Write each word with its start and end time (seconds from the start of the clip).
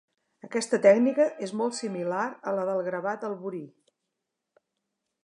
Aquesta 0.45 0.79
tècnica 0.85 1.27
és 1.49 1.53
molt 1.61 1.77
similar 1.81 2.25
a 2.53 2.55
la 2.61 2.63
del 2.71 2.81
gravat 2.89 3.29
al 3.29 3.39
burí. 3.45 3.63